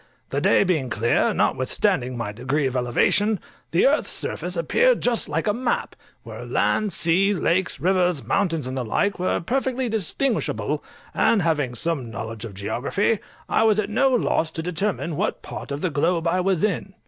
[0.29, 5.45] The day being clear, notwithstanding my degree of elevation, the earth's surface appeared just like
[5.45, 10.83] a map, where land, sea, lakes, rivers, mountains, and the like were perfectly distinguishable;
[11.13, 15.71] and having some knowledge of geography, I was at no loss to determine what part
[15.71, 16.95] of the globe I was in.